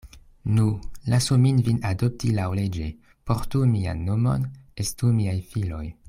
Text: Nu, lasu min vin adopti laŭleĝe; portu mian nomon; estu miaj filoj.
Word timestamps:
Nu, 0.53 0.63
lasu 1.13 1.35
min 1.43 1.59
vin 1.67 1.77
adopti 1.89 2.31
laŭleĝe; 2.39 2.87
portu 3.31 3.63
mian 3.77 4.03
nomon; 4.11 4.51
estu 4.85 5.17
miaj 5.21 5.41
filoj. 5.53 5.89